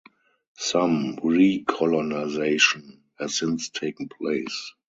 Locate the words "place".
4.09-4.73